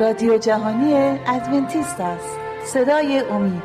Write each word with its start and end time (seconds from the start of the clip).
رادیو 0.00 0.38
جهانی 0.38 0.94
ادونتیست 1.26 2.00
است. 2.00 2.38
صدای 2.64 3.18
امید. 3.18 3.62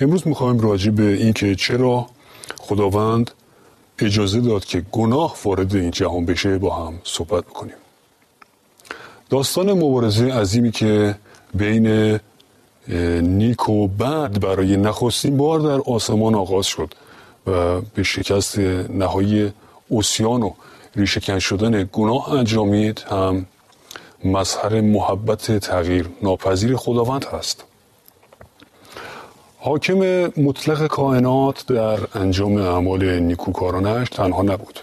امروز 0.00 0.26
می‌خوایم 0.26 0.60
راجع 0.60 0.90
به 0.90 1.02
اینکه 1.02 1.54
چرا 1.54 2.06
خداوند 2.58 3.30
اجازه 3.98 4.40
داد 4.40 4.64
که 4.64 4.82
گناه 4.92 5.36
وارد 5.44 5.74
این 5.74 5.90
جهان 5.90 6.24
بشه 6.24 6.58
با 6.58 6.74
هم 6.74 6.94
صحبت 7.04 7.44
بکنیم. 7.44 7.74
داستان 9.30 9.72
مبارزه 9.72 10.32
عظیمی 10.32 10.70
که 10.70 11.14
بین 11.54 12.18
نیک 13.20 13.68
و 13.68 13.88
بد 13.88 14.40
برای 14.40 14.76
نخستین 14.76 15.36
بار 15.36 15.60
در 15.60 15.92
آسمان 15.92 16.34
آغاز 16.34 16.66
شد 16.66 16.94
و 17.46 17.80
به 17.80 18.02
شکست 18.02 18.58
نهایی 18.88 19.52
اوسیان 19.88 20.42
و 20.42 20.50
ریشهکن 20.96 21.38
شدن 21.38 21.88
گناه 21.92 22.32
انجامید 22.32 23.04
هم 23.10 23.46
مظهر 24.24 24.80
محبت 24.80 25.58
تغییر 25.58 26.08
ناپذیر 26.22 26.76
خداوند 26.76 27.24
هست. 27.24 27.64
حاکم 29.58 29.98
مطلق 30.36 30.86
کائنات 30.86 31.66
در 31.66 31.98
انجام 32.14 32.56
اعمال 32.56 33.18
نیکوکارانش 33.20 34.08
تنها 34.08 34.42
نبود. 34.42 34.80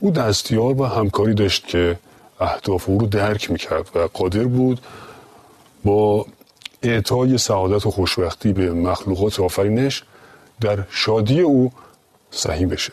او 0.00 0.10
دستیار 0.10 0.80
و 0.80 0.84
همکاری 0.84 1.34
داشت 1.34 1.66
که 1.66 1.96
اهداف 2.44 2.88
او 2.88 2.98
رو 2.98 3.06
درک 3.06 3.50
می‌کرد 3.50 3.90
و 3.94 3.98
قادر 3.98 4.44
بود 4.44 4.80
با 5.84 6.26
اعطای 6.82 7.38
سعادت 7.38 7.86
و 7.86 7.90
خوشبختی 7.90 8.52
به 8.52 8.72
مخلوقات 8.72 9.40
آفرینش 9.40 10.04
در 10.60 10.84
شادی 10.90 11.40
او 11.40 11.72
سهیم 12.30 12.68
بشه. 12.68 12.92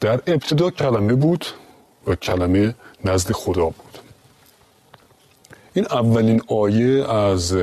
در 0.00 0.20
ابتدا 0.26 0.70
کلمه 0.70 1.14
بود 1.14 1.46
و 2.06 2.14
کلمه 2.14 2.74
نزد 3.04 3.32
خدا 3.32 3.64
بود. 3.64 3.98
این 5.74 5.86
اولین 5.86 6.42
آیه 6.48 7.12
از 7.12 7.56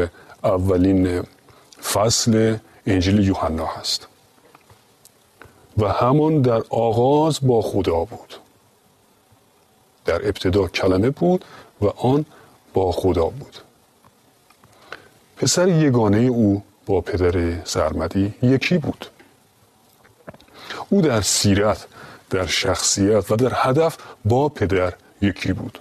اولین 0.43 1.23
فصل 1.83 2.57
انجیل 2.87 3.19
یوحنا 3.19 3.65
هست 3.65 4.07
و 5.77 5.87
همان 5.87 6.41
در 6.41 6.61
آغاز 6.69 7.39
با 7.41 7.61
خدا 7.61 8.05
بود. 8.05 8.33
در 10.07 10.27
ابتدا 10.27 10.67
کلمه 10.67 11.09
بود 11.09 11.45
و 11.81 11.85
آن 11.85 12.25
با 12.73 12.91
خدا 12.91 13.25
بود. 13.25 13.57
پسر 15.37 15.67
یگانه 15.67 16.17
او 16.17 16.63
با 16.85 17.01
پدر 17.01 17.63
سرمدی 17.63 18.33
یکی 18.41 18.77
بود. 18.77 19.05
او 20.89 21.01
در 21.01 21.21
سیرت 21.21 21.85
در 22.29 22.45
شخصیت 22.45 23.31
و 23.31 23.35
در 23.35 23.51
هدف 23.55 23.97
با 24.25 24.49
پدر 24.49 24.93
یکی 25.21 25.53
بود. 25.53 25.79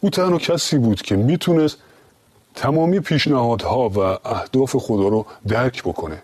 او 0.00 0.10
تنها 0.10 0.38
کسی 0.38 0.78
بود 0.78 1.02
که 1.02 1.16
می‌تونست 1.16 1.78
تمامی 2.54 3.00
پیشنهادها 3.00 3.88
و 3.88 3.98
اهداف 4.28 4.76
خدا 4.76 5.08
رو 5.08 5.26
درک 5.48 5.82
بکنه. 5.82 6.22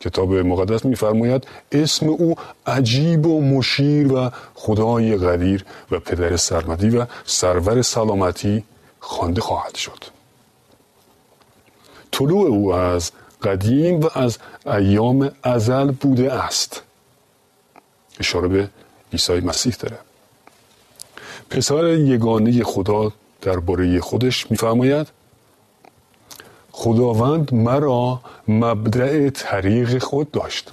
کتاب 0.00 0.34
مقدس 0.34 0.84
میفرماید 0.84 1.46
اسم 1.72 2.08
او 2.08 2.34
عجیب 2.66 3.26
و 3.26 3.40
مشیر 3.40 4.12
و 4.12 4.30
خدای 4.54 5.16
قدیر 5.16 5.64
و 5.90 6.00
پدر 6.00 6.36
سرمدی 6.36 6.90
و 6.90 7.06
سرور 7.24 7.82
سلامتی 7.82 8.64
خوانده 9.00 9.40
خواهد 9.40 9.74
شد. 9.74 10.04
طلوع 12.10 12.48
او 12.48 12.74
از 12.74 13.10
قدیم 13.42 14.00
و 14.00 14.08
از 14.14 14.38
ایام 14.66 15.30
ازل 15.42 15.90
بوده 15.90 16.32
است. 16.32 16.82
اشاره 18.20 18.48
به 18.48 18.70
عیسی 19.12 19.40
مسیح 19.40 19.74
داره. 19.80 19.98
پسر 21.50 21.88
یگانه 21.88 22.62
خدا 22.62 23.12
درباره 23.42 24.00
خودش 24.00 24.50
میفرماید 24.50 25.06
خداوند 26.80 27.54
مرا 27.54 28.20
مبدع 28.48 29.30
طریق 29.30 29.98
خود 30.02 30.30
داشت 30.30 30.72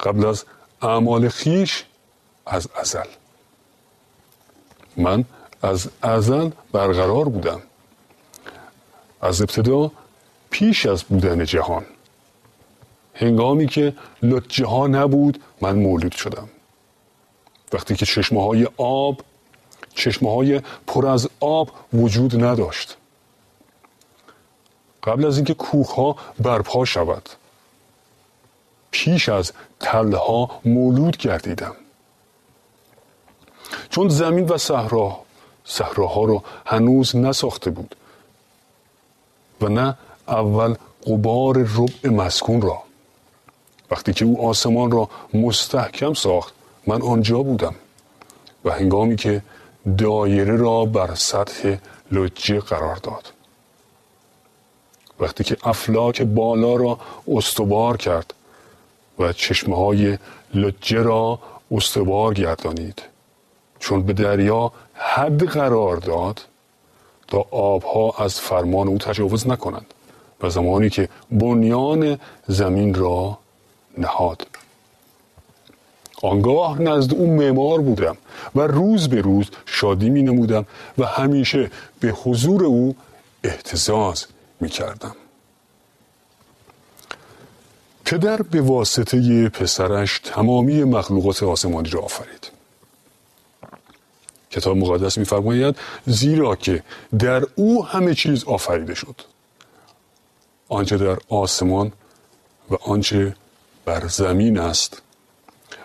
قبل 0.00 0.26
از 0.26 0.44
اعمال 0.82 1.28
خیش 1.28 1.84
از 2.46 2.68
ازل. 2.80 3.10
من 4.96 5.24
از 5.62 5.88
ازل 6.02 6.50
برقرار 6.72 7.28
بودم. 7.28 7.60
از 9.22 9.40
ابتدا 9.40 9.90
پیش 10.50 10.86
از 10.86 11.02
بودن 11.02 11.44
جهان. 11.44 11.84
هنگامی 13.14 13.66
که 13.66 13.94
لجه 14.22 14.66
ها 14.66 14.86
نبود 14.86 15.42
من 15.60 15.76
مولود 15.76 16.12
شدم. 16.12 16.48
وقتی 17.72 17.96
که 17.96 18.06
چشمه 18.06 18.42
های 18.42 18.68
آب 18.76 19.20
چشمه 19.94 20.30
های 20.30 20.60
پر 20.86 21.06
از 21.06 21.28
آب 21.40 21.70
وجود 21.92 22.44
نداشت. 22.44 22.96
قبل 25.02 25.24
از 25.24 25.36
اینکه 25.36 25.54
کوه 25.54 25.94
ها 25.94 26.16
برپا 26.38 26.84
شود. 26.84 27.28
پیش 28.90 29.28
از 29.28 29.52
تله 29.80 30.48
مولود 30.64 31.16
گردیدم. 31.16 31.76
چون 33.90 34.08
زمین 34.08 34.48
و 34.48 34.58
صحرا 34.58 35.18
صحراها 35.64 36.24
رو 36.24 36.42
هنوز 36.66 37.16
نساخته 37.16 37.70
بود 37.70 37.96
و 39.60 39.68
نه 39.68 39.96
اول 40.28 40.74
قبار 41.06 41.58
ربع 41.58 42.10
مسکون 42.10 42.62
را. 42.62 42.82
وقتی 43.90 44.12
که 44.12 44.24
او 44.24 44.48
آسمان 44.48 44.90
را 44.90 45.08
مستحکم 45.34 46.14
ساخت 46.14 46.54
من 46.86 47.02
آنجا 47.02 47.42
بودم 47.42 47.74
و 48.64 48.70
هنگامی 48.70 49.16
که 49.16 49.42
دایره 49.98 50.56
را 50.56 50.84
بر 50.84 51.14
سطح 51.14 51.76
لجه 52.12 52.60
قرار 52.60 52.96
داد. 52.96 53.32
وقتی 55.20 55.44
که 55.44 55.56
افلاک 55.64 56.22
بالا 56.22 56.76
را 56.76 56.98
استوار 57.28 57.96
کرد 57.96 58.34
و 59.18 59.32
چشمه 59.32 59.76
های 59.76 60.18
لجه 60.54 61.02
را 61.02 61.38
استوار 61.70 62.34
گردانید. 62.34 63.02
چون 63.78 64.02
به 64.02 64.12
دریا 64.12 64.72
حد 64.94 65.44
قرار 65.44 65.96
داد 65.96 66.40
تا 67.28 67.46
آبها 67.50 68.24
از 68.24 68.40
فرمان 68.40 68.88
او 68.88 68.98
تجاوز 68.98 69.48
نکنند 69.48 69.94
و 70.40 70.50
زمانی 70.50 70.90
که 70.90 71.08
بنیان 71.30 72.18
زمین 72.46 72.94
را 72.94 73.38
نهاد. 73.98 74.46
آنگاه 76.22 76.82
نزد 76.82 77.14
او 77.14 77.26
معمار 77.26 77.80
بودم 77.80 78.16
و 78.54 78.60
روز 78.60 79.08
به 79.08 79.20
روز 79.20 79.50
شادی 79.66 80.10
می 80.10 80.22
نمودم 80.22 80.66
و 80.98 81.06
همیشه 81.06 81.70
به 82.00 82.08
حضور 82.08 82.64
او 82.64 82.96
احتزاز 83.44 84.26
می 84.62 84.68
کردم 84.68 85.16
پدر 88.04 88.42
به 88.42 88.60
واسطه 88.60 89.48
پسرش 89.48 90.20
تمامی 90.24 90.84
مخلوقات 90.84 91.42
آسمانی 91.42 91.90
را 91.90 92.00
آفرید. 92.00 92.50
کتاب 94.50 94.76
مقدس 94.76 95.18
میفرماید 95.18 95.76
زیرا 96.06 96.56
که 96.56 96.82
در 97.18 97.42
او 97.54 97.86
همه 97.86 98.14
چیز 98.14 98.44
آفریده 98.44 98.94
شد. 98.94 99.20
آنچه 100.68 100.96
در 100.96 101.18
آسمان 101.28 101.92
و 102.70 102.74
آنچه 102.74 103.36
بر 103.84 104.06
زمین 104.08 104.58
است 104.58 105.02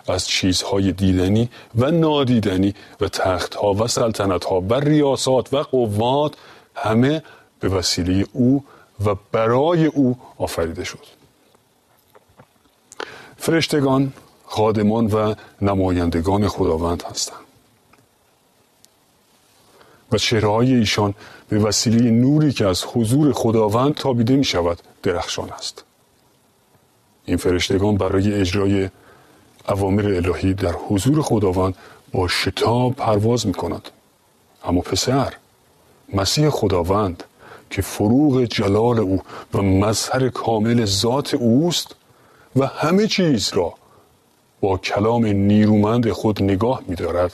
از 0.08 0.28
چیزهای 0.28 0.92
دیدنی 0.92 1.50
و 1.74 1.90
نادیدنی 1.90 2.74
و 3.00 3.08
تختها 3.08 3.74
و 3.74 3.88
سلطنتها 3.88 4.60
و 4.60 4.74
ریاست 4.74 5.28
و 5.28 5.62
قوات 5.62 6.34
همه 6.74 7.22
به 7.60 7.68
وسیله 7.68 8.26
او 8.32 8.64
و 9.06 9.14
برای 9.32 9.86
او 9.86 10.18
آفریده 10.38 10.84
شد. 10.84 11.04
فرشتگان 13.36 14.12
خادمان 14.46 15.06
و 15.06 15.34
نمایندگان 15.62 16.48
خداوند 16.48 17.02
هستند. 17.02 17.38
و 20.12 20.18
چهرهای 20.18 20.74
ایشان 20.74 21.14
به 21.48 21.58
وسیله 21.58 22.10
نوری 22.10 22.52
که 22.52 22.66
از 22.66 22.84
حضور 22.84 23.32
خداوند 23.32 23.94
تابیده 23.94 24.36
می 24.36 24.44
شود 24.44 24.78
درخشان 25.02 25.50
است. 25.50 25.84
این 27.24 27.36
فرشتگان 27.36 27.96
برای 27.96 28.34
اجرای 28.34 28.90
اوامر 29.68 30.06
الهی 30.06 30.54
در 30.54 30.72
حضور 30.88 31.22
خداوند 31.22 31.76
با 32.12 32.28
شتاب 32.28 32.94
پرواز 32.94 33.46
می 33.46 33.52
کند 33.52 33.88
اما 34.64 34.80
پسر 34.80 35.34
مسیح 36.14 36.50
خداوند 36.50 37.24
که 37.70 37.82
فروغ 37.82 38.44
جلال 38.44 38.98
او 38.98 39.22
و 39.54 39.62
مظهر 39.62 40.28
کامل 40.28 40.84
ذات 40.84 41.34
اوست 41.34 41.94
و 42.56 42.66
همه 42.66 43.06
چیز 43.06 43.50
را 43.54 43.74
با 44.60 44.78
کلام 44.78 45.26
نیرومند 45.26 46.10
خود 46.10 46.42
نگاه 46.42 46.82
می 46.86 46.94
دارد 46.94 47.32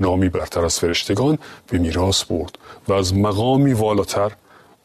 نامی 0.00 0.28
برتر 0.28 0.64
از 0.64 0.78
فرشتگان 0.78 1.38
به 1.66 1.78
میراث 1.78 2.24
برد 2.24 2.58
و 2.88 2.92
از 2.92 3.14
مقامی 3.14 3.72
والاتر 3.72 4.32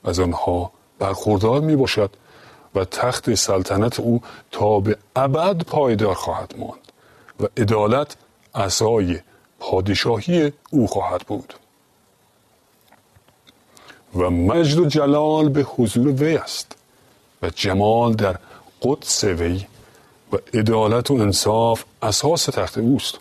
از 0.04 0.20
آنها 0.20 0.72
برخوردار 1.00 1.62
می 1.62 1.76
باشد 1.76 2.10
و 2.76 2.86
تخت 2.86 3.34
سلطنت 3.34 4.00
او 4.00 4.22
تا 4.52 4.80
به 4.80 4.98
ابد 5.16 5.64
پایدار 5.64 6.16
خواهد 6.16 6.54
ماند 6.58 6.92
و 7.40 7.62
عدالت 7.62 8.16
عصای 8.56 9.20
پادشاهی 9.60 10.54
او 10.72 10.88
خواهد 10.88 11.22
بود. 11.22 11.54
و 14.16 14.30
مجد 14.30 14.80
و 14.80 14.86
جلال 14.86 15.50
به 15.50 15.64
حضور 15.64 16.08
وی 16.08 16.36
است 16.38 16.76
و 17.42 17.50
جمال 17.50 18.14
در 18.14 18.38
قدس 18.82 19.24
وی 19.24 19.66
و 20.34 20.38
عدالت 20.54 21.12
و 21.12 21.14
انصاف 21.14 21.84
اساس 22.02 22.46
تخت 22.46 22.78
اوست 22.78 23.20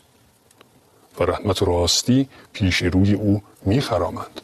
و 1.20 1.24
رحمت 1.24 1.62
و 1.62 1.64
راستی 1.64 2.28
پیش 2.52 2.82
روی 2.82 3.14
او 3.14 3.42
میخرامند 3.66 4.40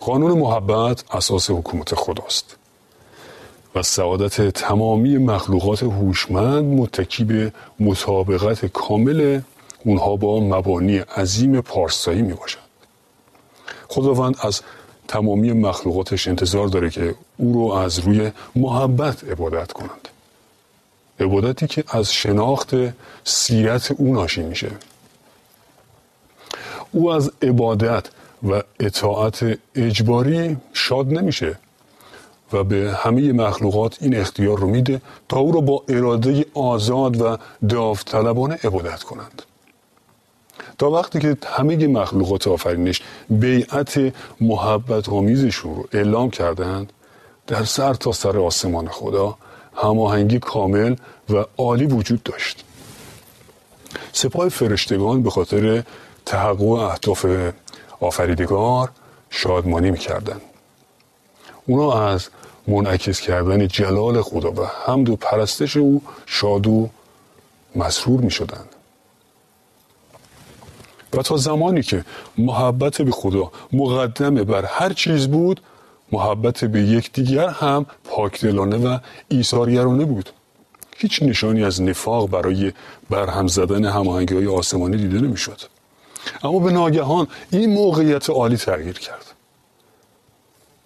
قانون 0.00 0.38
محبت 0.38 1.04
اساس 1.14 1.50
حکومت 1.50 1.94
خداست 1.94 2.56
و 3.74 3.82
سعادت 3.82 4.48
تمامی 4.48 5.18
مخلوقات 5.18 5.82
هوشمند 5.82 6.64
متکی 6.64 7.24
به 7.24 7.52
مطابقت 7.80 8.66
کامل 8.66 9.40
اونها 9.84 10.16
با 10.16 10.40
مبانی 10.40 10.98
عظیم 10.98 11.60
پارسایی 11.60 12.22
می 12.22 12.32
باشد. 12.32 12.63
خداوند 13.88 14.36
از 14.40 14.60
تمامی 15.08 15.52
مخلوقاتش 15.52 16.28
انتظار 16.28 16.68
داره 16.68 16.90
که 16.90 17.14
او 17.36 17.52
رو 17.52 17.72
از 17.72 17.98
روی 17.98 18.30
محبت 18.56 19.24
عبادت 19.24 19.72
کنند. 19.72 20.08
عبادتی 21.20 21.66
که 21.66 21.84
از 21.88 22.12
شناخت 22.12 22.74
سیرت 23.24 23.90
او 23.90 24.14
ناشی 24.14 24.42
میشه. 24.42 24.70
او 26.92 27.10
از 27.10 27.32
عبادت 27.42 28.06
و 28.42 28.62
اطاعت 28.80 29.58
اجباری 29.74 30.56
شاد 30.72 31.12
نمیشه 31.12 31.58
و 32.52 32.64
به 32.64 32.96
همه 32.96 33.32
مخلوقات 33.32 33.96
این 34.00 34.16
اختیار 34.16 34.58
رو 34.58 34.66
میده 34.66 35.00
تا 35.28 35.38
او 35.38 35.52
رو 35.52 35.62
با 35.62 35.84
اراده 35.88 36.46
آزاد 36.54 37.20
و 37.20 37.36
داوطلبانه 37.68 38.58
عبادت 38.64 39.02
کنند. 39.02 39.42
تا 40.78 40.90
وقتی 40.90 41.18
که 41.18 41.36
همه 41.46 41.86
مخلوقات 41.86 42.48
آفرینش 42.48 43.02
بیعت 43.30 44.12
محبت 44.40 45.08
آمیزشون 45.08 45.74
رو 45.74 45.88
اعلام 45.92 46.30
کردند 46.30 46.92
در 47.46 47.64
سر 47.64 47.94
تا 47.94 48.12
سر 48.12 48.38
آسمان 48.38 48.88
خدا 48.88 49.36
هماهنگی 49.76 50.38
کامل 50.38 50.94
و 51.30 51.44
عالی 51.56 51.86
وجود 51.86 52.22
داشت 52.22 52.64
سپاه 54.12 54.48
فرشتگان 54.48 55.22
به 55.22 55.30
خاطر 55.30 55.82
تحقق 56.26 56.62
اهداف 56.62 57.26
آفریدگار 58.00 58.90
شادمانی 59.30 59.90
می‌کردن 59.90 60.40
اونا 61.66 62.08
از 62.08 62.28
منعکس 62.66 63.20
کردن 63.20 63.68
جلال 63.68 64.22
خدا 64.22 64.52
و 64.52 64.64
حمد 64.86 65.08
و 65.08 65.16
پرستش 65.16 65.76
او 65.76 66.02
شاد 66.26 66.66
و 66.66 66.88
مسرور 67.76 68.20
می 68.20 68.30
شدن. 68.30 68.64
و 71.16 71.22
تا 71.22 71.36
زمانی 71.36 71.82
که 71.82 72.04
محبت 72.38 73.02
به 73.02 73.10
خدا 73.10 73.52
مقدمه 73.72 74.44
بر 74.44 74.64
هر 74.64 74.92
چیز 74.92 75.28
بود 75.28 75.60
محبت 76.12 76.64
به 76.64 76.80
یکدیگر 76.80 77.48
هم 77.48 77.86
پاکدلانه 78.04 78.76
و 78.76 78.98
ایثارگرانه 79.28 80.04
بود. 80.04 80.30
هیچ 80.96 81.22
نشانی 81.22 81.64
از 81.64 81.82
نفاق 81.82 82.30
برای 82.30 82.72
برهم 83.10 83.46
زدن 83.46 83.84
هماهنگی 83.84 84.34
های 84.34 84.46
آسمانی 84.46 84.96
دیده 84.96 85.20
نمی‌شد. 85.20 85.60
اما 86.42 86.58
به 86.58 86.72
ناگهان 86.72 87.26
این 87.50 87.74
موقعیت 87.74 88.30
عالی 88.30 88.56
تغییر 88.56 88.98
کرد. 88.98 89.24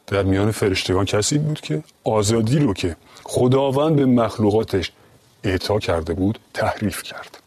در 0.06 0.22
میان 0.22 0.50
فرشتگان 0.50 1.04
کسی 1.04 1.38
بود 1.38 1.60
که 1.60 1.82
آزادی 2.04 2.58
رو 2.58 2.74
که 2.74 2.96
خداوند 3.24 3.96
به 3.96 4.06
مخلوقاتش 4.06 4.92
اعطا 5.44 5.78
کرده 5.78 6.14
بود 6.14 6.38
تحریف 6.54 7.02
کرد. 7.02 7.38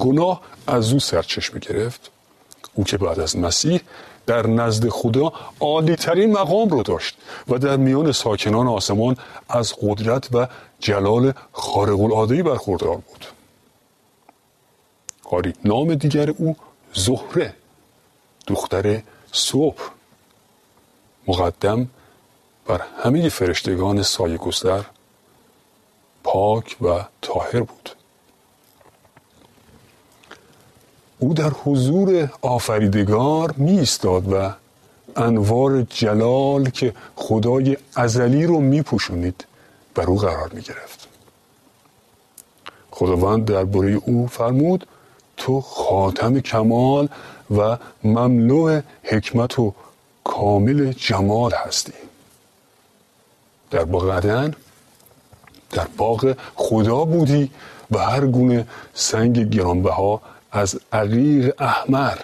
گناه 0.00 0.40
از 0.66 0.92
او 0.92 0.98
سرچشمه 1.00 1.60
گرفت. 1.60 2.10
او 2.74 2.84
که 2.84 2.98
بعد 2.98 3.20
از 3.20 3.36
مسیح 3.36 3.80
در 4.26 4.46
نزد 4.46 4.88
خدا 4.88 5.32
عالی 5.60 5.96
ترین 5.96 6.32
مقام 6.32 6.68
رو 6.68 6.82
داشت 6.82 7.16
و 7.48 7.58
در 7.58 7.76
میان 7.76 8.12
ساکنان 8.12 8.68
آسمان 8.68 9.16
از 9.48 9.74
قدرت 9.82 10.34
و 10.34 10.46
جلال 10.80 11.32
خارق 11.52 12.00
العاده 12.00 12.42
برخوردار 12.42 12.96
بود. 12.96 13.26
آری 15.24 15.52
نام 15.64 15.94
دیگر 15.94 16.30
او 16.30 16.56
زهره 16.94 17.54
دختر 18.46 19.02
صبح. 19.32 19.82
مقدم 21.28 21.88
بر 22.66 22.80
همه 23.04 23.28
فرشتگان 23.28 24.02
سایه 24.02 24.36
گستر 24.36 24.84
پاک 26.24 26.76
و 26.82 27.04
طاهر 27.20 27.60
بود. 27.60 27.99
او 31.20 31.34
در 31.34 31.50
حضور 31.64 32.28
آفریدگار 32.42 33.54
می 33.56 33.78
ایستاد 33.78 34.32
و 34.32 34.50
انوار 35.16 35.82
جلال 35.82 36.70
که 36.70 36.94
خدای 37.16 37.76
ازلی 37.94 38.46
رو 38.46 38.60
می 38.60 38.82
پوشونید 38.82 39.44
بر 39.94 40.04
او 40.04 40.16
قرار 40.16 40.50
می 40.52 40.60
گرفت 40.60 41.08
خداوند 42.90 43.44
درباره 43.44 43.90
او 43.90 44.26
فرمود 44.26 44.86
تو 45.36 45.60
خاتم 45.60 46.40
کمال 46.40 47.08
و 47.56 47.76
مملو 48.04 48.80
حکمت 49.02 49.58
و 49.58 49.74
کامل 50.24 50.92
جمال 50.92 51.52
هستی. 51.52 51.92
در 53.70 53.84
باغ 53.84 54.10
عدن 54.10 54.54
در 55.70 55.86
باغ 55.96 56.36
خدا 56.54 57.04
بودی 57.04 57.50
و 57.90 57.98
هر 57.98 58.26
گونه 58.26 58.66
سنگ 58.94 59.50
گرانبها 59.50 60.20
از 60.52 60.80
عقیق 60.92 61.54
احمر 61.62 62.18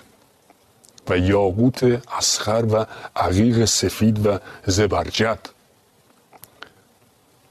و 1.09 1.19
یاقوت 1.19 2.03
اسخر 2.19 2.65
و 2.65 2.87
عقیق 3.17 3.65
سفید 3.65 4.27
و 4.27 4.39
زبرجد. 4.67 5.39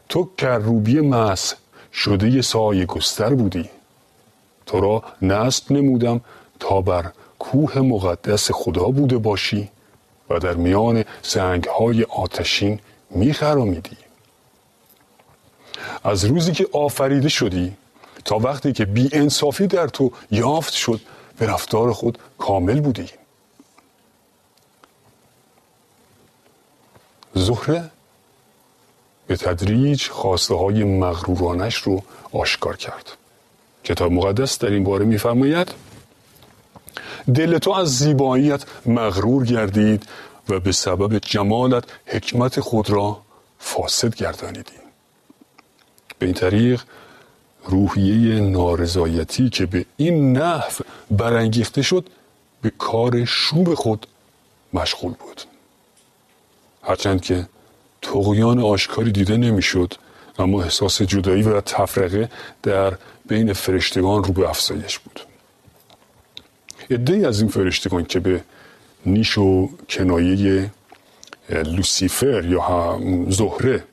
تو 0.10 0.30
کروبی 0.38 1.02
مس 1.02 1.54
شده 1.94 2.42
سایه 2.42 2.86
گستر 2.86 3.34
بودی. 3.34 3.70
تو 4.66 4.80
را 4.80 5.04
نصب 5.22 5.72
نمودم 5.72 6.22
تا 6.60 6.82
بر 6.82 7.12
کوه 7.40 7.80
مقدس 7.80 8.52
خدا 8.52 8.84
بوده 8.84 9.18
باشی 9.18 9.70
و 10.30 10.40
در 10.40 10.54
میان 10.54 11.04
سنگ 11.22 11.64
های 11.64 12.04
آتشین 12.04 12.80
میخرامیدی 13.10 13.98
از 16.04 16.26
روزی 16.26 16.52
که 16.52 16.68
آفریده 16.72 17.30
شدی 17.30 17.74
تا 18.26 18.38
وقتی 18.38 18.74
که 18.74 18.86
بی 18.86 19.10
انصافی 19.12 19.68
در 19.68 19.88
تو 19.88 20.12
یافت 20.32 20.74
شد 20.74 21.02
به 21.38 21.48
رفتار 21.48 21.94
خود 21.94 22.18
کامل 22.38 22.80
بودی. 22.80 23.10
زهره 27.34 27.90
به 29.28 29.38
تدریج 29.38 30.10
خواسته 30.10 30.56
های 30.56 30.84
مغرورانش 30.84 31.76
رو 31.76 32.04
آشکار 32.32 32.78
کرد. 32.78 33.12
کتاب 33.84 34.12
مقدس 34.12 34.60
در 34.60 34.70
این 34.70 34.84
باره 34.84 35.06
میفرماید 35.06 35.74
دل 37.36 37.58
تو 37.58 37.72
از 37.72 37.98
زیباییت 37.98 38.64
مغرور 38.86 39.46
گردید 39.46 40.04
و 40.50 40.60
به 40.60 40.72
سبب 40.72 41.18
جمالت 41.18 41.84
حکمت 42.06 42.60
خود 42.60 42.90
را 42.90 43.22
فاسد 43.60 44.16
گردانیدی. 44.16 44.74
به 46.20 46.26
این 46.26 46.36
طریق 46.36 46.82
روحیه 47.66 48.40
نارضایتی 48.40 49.50
که 49.50 49.66
به 49.66 49.86
این 49.98 50.38
نحو 50.38 50.84
برانگیخته 51.12 51.82
شد 51.82 52.06
به 52.62 52.72
کار 52.78 53.26
شوب 53.26 53.74
خود 53.74 54.08
مشغول 54.74 55.14
بود. 55.14 55.42
هرچند 56.84 57.22
که 57.22 57.48
تقیان 58.02 58.60
آشکاری 58.60 59.12
دیده 59.12 59.38
نمی‌شد 59.38 59.94
اما 60.40 60.64
احساس 60.64 61.02
جدایی 61.02 61.44
و 61.44 61.62
تفرقه 61.62 62.30
در 62.64 62.94
بین 63.28 63.54
فرشتگان 63.54 64.24
رو 64.24 64.34
به 64.34 64.50
افزایش 64.50 65.00
بود. 65.00 65.20
ادهی 66.90 67.26
از 67.26 67.42
این 67.42 67.50
فرشتگان 67.50 68.06
که 68.06 68.20
به 68.20 68.44
نیش 69.06 69.38
و 69.38 69.70
کنایه 69.90 70.72
لوسیفر 71.50 72.46
یا 72.46 73.00
زهره 73.30 73.84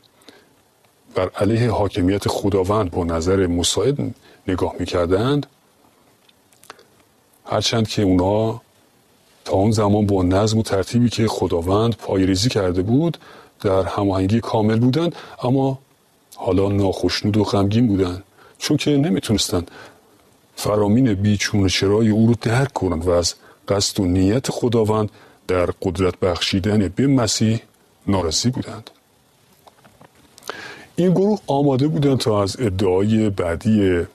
بر 1.14 1.28
علیه 1.28 1.70
حاکمیت 1.70 2.28
خداوند 2.28 2.90
با 2.90 3.04
نظر 3.04 3.46
مساعد 3.46 4.14
نگاه 4.48 4.74
می‌کردند 4.78 5.46
هرچند 7.46 7.88
که 7.88 8.02
اونا 8.02 8.60
تا 9.44 9.52
اون 9.52 9.70
زمان 9.70 10.06
با 10.06 10.22
نظم 10.22 10.58
و 10.58 10.62
ترتیبی 10.62 11.08
که 11.08 11.26
خداوند 11.28 11.96
پایریزی 11.96 12.48
کرده 12.48 12.82
بود 12.82 13.18
در 13.60 13.82
هماهنگی 13.82 14.40
کامل 14.40 14.78
بودند 14.78 15.16
اما 15.42 15.78
حالا 16.36 16.68
ناخشنود 16.68 17.36
و 17.36 17.44
غمگین 17.44 17.86
بودند 17.86 18.22
چون 18.58 18.76
که 18.76 18.90
نمی‌تونستند 18.90 19.70
فرامین 20.56 21.14
بیچون 21.14 21.68
چرای 21.68 22.08
او 22.08 22.26
رو 22.26 22.34
درک 22.40 22.72
کنند 22.72 23.06
و 23.06 23.10
از 23.10 23.34
قصد 23.68 24.00
و 24.00 24.04
نیت 24.04 24.50
خداوند 24.50 25.10
در 25.48 25.66
قدرت 25.66 26.20
بخشیدن 26.20 26.88
به 26.88 27.06
مسیح 27.06 27.60
ناراضی 28.06 28.50
بودند. 28.50 28.90
این 30.96 31.10
گروه 31.10 31.38
آماده 31.46 31.88
بودند 31.88 32.18
تا 32.18 32.42
از 32.42 32.56
ادعای 32.60 33.30
بعدی 33.30 34.06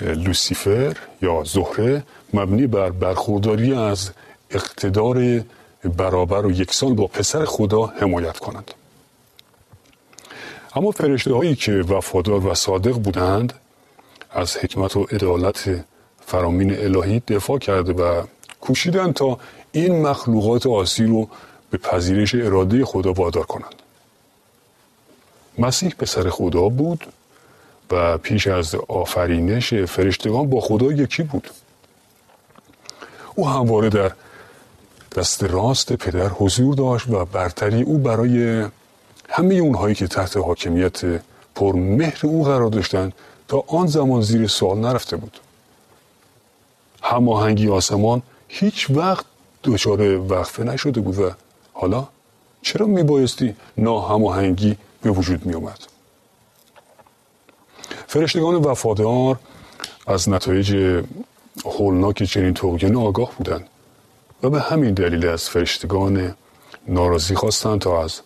لوسیفر 0.00 0.96
یا 1.22 1.44
زهره 1.44 2.02
مبنی 2.34 2.66
بر 2.66 2.90
برخورداری 2.90 3.74
از 3.74 4.10
اقتدار 4.50 5.44
برابر 5.96 6.46
و 6.46 6.50
یکسان 6.50 6.94
با 6.94 7.06
پسر 7.06 7.44
خدا 7.44 7.86
حمایت 7.86 8.38
کنند. 8.38 8.70
اما 10.74 10.90
فرشته 10.90 11.34
هایی 11.34 11.54
که 11.54 11.72
وفادار 11.72 12.46
و 12.46 12.54
صادق 12.54 12.92
بودند 12.92 13.52
از 14.30 14.56
حکمت 14.56 14.96
و 14.96 15.02
عدالت 15.02 15.84
فرامین 16.26 16.78
الهی 16.78 17.20
دفاع 17.20 17.58
کرده 17.58 17.92
و 17.92 18.22
کوشیدند 18.60 19.14
تا 19.14 19.38
این 19.72 20.02
مخلوقات 20.06 20.66
آسی 20.66 21.04
رو 21.06 21.28
به 21.70 21.78
پذیرش 21.78 22.34
اراده 22.34 22.84
خدا 22.84 23.12
وادار 23.12 23.46
کنند. 23.46 23.74
مسیح 25.58 25.94
پسر 25.98 26.30
خدا 26.30 26.68
بود 26.68 27.06
و 27.90 28.18
پیش 28.18 28.46
از 28.46 28.74
آفرینش 28.74 29.74
فرشتگان 29.74 30.50
با 30.50 30.60
خدا 30.60 30.92
یکی 30.92 31.22
بود. 31.22 31.50
او 33.34 33.48
همواره 33.48 33.88
در 33.88 34.12
دست 35.16 35.44
راست 35.44 35.92
پدر 35.92 36.28
حضور 36.28 36.74
داشت 36.74 37.10
و 37.10 37.24
برتری 37.24 37.82
او 37.82 37.98
برای 37.98 38.66
همه 39.28 39.54
اونهایی 39.54 39.94
که 39.94 40.06
تحت 40.06 40.36
حاکمیت 40.36 41.22
پرمهر 41.54 42.20
او 42.22 42.44
قرار 42.44 42.70
داشتند 42.70 43.12
تا 43.48 43.64
آن 43.66 43.86
زمان 43.86 44.22
زیر 44.22 44.46
سوال 44.46 44.78
نرفته 44.78 45.16
بود. 45.16 45.40
هماهنگی 47.02 47.68
آسمان 47.68 48.22
هیچ 48.48 48.90
وقت 48.90 49.24
دچار 49.64 50.00
وقفه 50.18 50.64
نشده 50.64 51.00
بود 51.00 51.18
و 51.18 51.30
حالا 51.72 52.08
چرا 52.62 52.86
میبایستی 52.86 53.54
ناهماهنگی 53.76 54.76
به 55.02 55.10
وجود 55.10 55.46
می 55.46 55.54
اومد 55.54 55.78
فرشتگان 58.06 58.54
وفادار 58.54 59.38
از 60.06 60.28
نتایج 60.28 61.02
هولناک 61.64 62.22
چنین 62.22 62.54
توقیان 62.54 62.96
آگاه 62.96 63.32
بودند 63.38 63.66
و 64.42 64.50
به 64.50 64.60
همین 64.60 64.94
دلیل 64.94 65.26
از 65.26 65.48
فرشتگان 65.48 66.34
ناراضی 66.88 67.34
خواستند 67.34 67.80
تا 67.80 68.04
از 68.04 68.20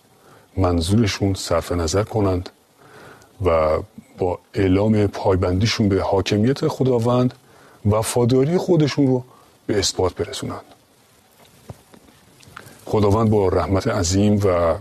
منظورشون 0.56 1.34
صرف 1.34 1.72
نظر 1.72 2.02
کنند 2.02 2.50
و 3.44 3.78
با 4.18 4.38
اعلام 4.54 5.06
پایبندیشون 5.06 5.88
به 5.88 6.02
حاکمیت 6.02 6.68
خداوند 6.68 7.34
وفاداری 7.90 8.56
خودشون 8.58 9.06
رو 9.06 9.24
به 9.66 9.78
اثبات 9.78 10.14
برسونند. 10.14 10.64
خداوند 12.84 13.30
با 13.30 13.48
رحمت 13.48 13.88
عظیم 13.88 14.40
و 14.44 14.74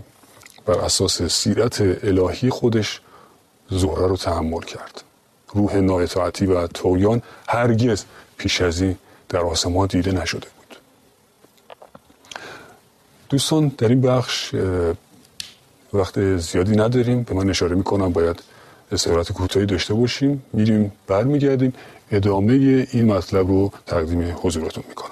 بر 0.66 0.78
اساس 0.78 1.22
سیرت 1.22 1.80
الهی 1.80 2.50
خودش 2.50 3.00
زهره 3.70 4.06
رو 4.06 4.16
تحمل 4.16 4.60
کرد. 4.60 5.02
روح 5.54 5.76
نااطاعتی 5.76 6.46
و 6.46 6.66
تویان 6.66 7.22
هرگز 7.48 8.04
پیش 8.36 8.60
از 8.60 8.80
این 8.80 8.96
در 9.28 9.40
آسمان 9.40 9.86
دیده 9.86 10.12
نشده 10.12 10.46
بود. 10.56 10.76
دوستان 13.28 13.72
در 13.78 13.88
این 13.88 14.00
بخش 14.00 14.54
وقت 15.92 16.36
زیادی 16.36 16.76
نداریم. 16.76 17.22
به 17.22 17.34
من 17.34 17.50
اشاره 17.50 17.76
می‌کنم 17.76 18.12
باید 18.12 18.42
استراحت 18.92 19.32
کوتاهی 19.32 19.66
داشته 19.66 19.94
باشیم. 19.94 20.42
میریم 20.52 20.92
برمیگردیم. 21.06 21.74
ادامه 22.10 22.52
این 22.92 23.12
مطلب 23.12 23.48
رو 23.48 23.72
تقدیم 23.86 24.36
حضورتون 24.42 24.84
می‌کنم. 24.88 25.11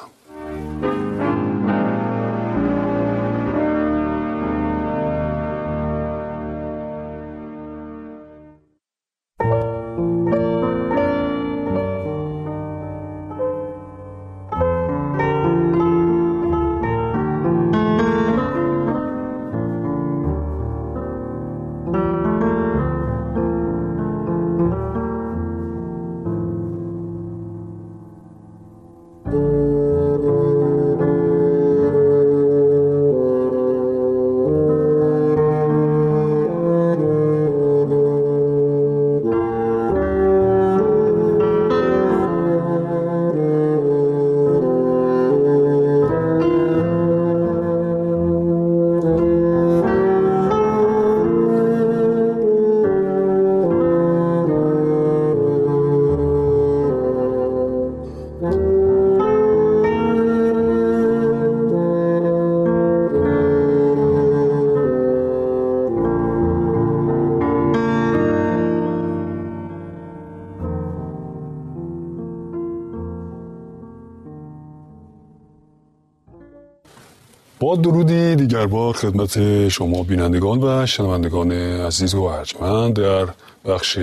درودی 77.90 78.37
دیگر 78.37 78.66
بار 78.66 78.94
خدمت 78.94 79.68
شما 79.68 80.02
بینندگان 80.02 80.64
و 80.64 80.87
شنوندگان 80.87 81.52
عزیز 81.52 82.14
و 82.14 82.23
ارجمند. 82.23 82.94
در 82.94 83.26
بخش 83.64 83.99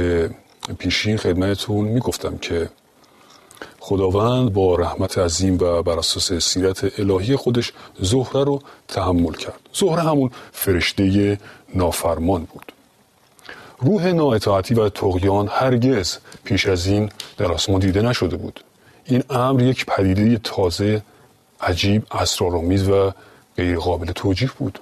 پیشین 0.78 1.18
خدمتتون 1.18 1.86
می‌گفتم 1.86 2.38
که 2.38 2.70
خداوند 3.80 4.54
با 4.54 4.76
رحمت 4.76 5.18
عظیم 5.18 5.58
و 5.62 5.84
بر 5.84 6.00
اساس 6.00 6.34
سیرت 6.34 7.00
الهی 7.00 7.36
خودش 7.36 7.74
زهره 8.00 8.44
رو 8.44 8.62
تحمل 8.88 9.34
کرد. 9.34 9.60
زهره 9.74 10.02
همون 10.02 10.32
فرشته 10.52 11.38
نافرمان 11.76 12.48
بود. 12.54 12.72
روح 13.80 14.08
نااطاعتی 14.08 14.74
و 14.74 14.90
تقیان 14.90 15.48
هرگز 15.52 16.18
پیش 16.44 16.66
از 16.66 16.88
این 16.88 17.10
در 17.38 17.52
آسمان 17.52 17.80
دیده 17.80 18.02
نشده 18.02 18.38
بود. 18.38 18.64
این 19.06 19.24
امر 19.30 19.62
یک 19.62 19.86
پدیده 19.86 20.38
تازه 20.44 21.02
عجیب 21.62 22.04
اسرارآمیز 22.12 22.90
و 22.90 23.12
غیر 23.58 23.78
قابل 23.78 24.12
توجیه 24.12 24.52
بود. 24.58 24.80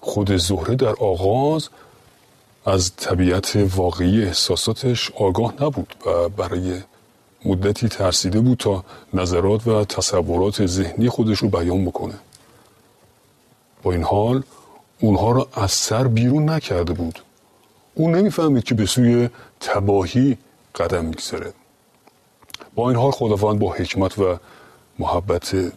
خود 0.00 0.36
زهره 0.36 0.74
در 0.74 0.94
آغاز 1.00 1.68
از 2.66 2.96
طبیعت 2.96 3.56
واقعی 3.56 4.24
احساساتش 4.24 5.10
آگاه 5.10 5.54
نبود 5.60 5.94
و 6.06 6.28
برای 6.28 6.80
مدتی 7.44 7.88
ترسیده 7.88 8.40
بود 8.40 8.58
تا 8.58 8.84
نظرات 9.14 9.66
و 9.66 9.84
تصورات 9.84 10.66
ذهنی 10.66 11.08
خودش 11.08 11.38
رو 11.38 11.48
بیان 11.48 11.84
بکنه. 11.84 12.14
با 13.82 13.92
این 13.92 14.02
حال 14.02 14.42
اونها 15.00 15.32
را 15.32 15.48
از 15.52 15.72
سر 15.72 16.08
بیرون 16.08 16.50
نکرده 16.50 16.92
بود. 16.92 17.22
او 17.94 18.10
نمی‌فهمید 18.10 18.64
که 18.64 18.74
به 18.74 18.86
سوی 18.86 19.28
تباهی 19.60 20.38
قدم 20.74 21.04
می‌گذاره. 21.04 21.52
با 22.74 22.90
این 22.90 22.98
حال 22.98 23.10
خداوند 23.10 23.58
با 23.58 23.72
حکمت 23.72 24.18
و 24.18 24.38
محبت 24.98 25.72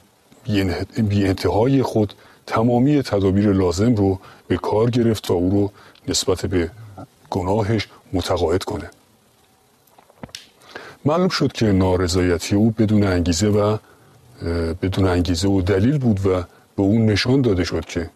بی 0.46 1.26
انتهای 1.26 1.84
خود 1.84 2.14
تمامی 2.48 3.02
تدابیر 3.02 3.52
لازم 3.52 3.96
رو 3.96 4.20
به 4.48 4.58
کار 4.58 4.90
گرفت 4.90 5.24
تا 5.24 5.34
او 5.34 5.50
رو 5.50 5.72
نسبت 6.08 6.46
به 6.46 6.72
گناهش 7.30 7.88
متقاعد 8.14 8.64
کنه. 8.64 8.90
معلوم 11.06 11.30
شد 11.30 11.52
که 11.52 11.66
نارضایتی 11.66 12.56
او 12.56 12.72
بدون 12.72 13.04
انگیزه 13.04 13.48
و 13.48 13.78
بدون 14.82 15.08
انگیزه 15.08 15.48
و 15.48 15.62
دلیل 15.62 15.98
بود 15.98 16.26
و 16.26 16.42
به 16.76 16.84
اون 16.84 17.06
نشان 17.06 17.42
داده 17.42 17.64
شد 17.64 17.86
که 17.86 18.10